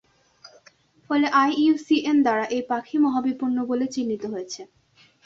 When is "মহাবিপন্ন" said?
2.97-3.57